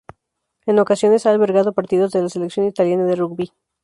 En 0.65 0.79
ocasiones 0.79 1.27
ha 1.27 1.29
albergado 1.29 1.73
partidos 1.73 2.11
de 2.11 2.23
la 2.23 2.29
Selección 2.29 2.65
italiana 2.65 3.05
de 3.05 3.15
rugby. 3.15 3.53